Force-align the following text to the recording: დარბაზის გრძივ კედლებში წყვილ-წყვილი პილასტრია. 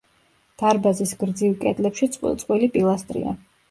დარბაზის 0.61 1.13
გრძივ 1.25 1.55
კედლებში 1.63 2.13
წყვილ-წყვილი 2.19 2.75
პილასტრია. 2.77 3.41